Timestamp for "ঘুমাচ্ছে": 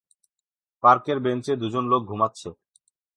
2.09-2.49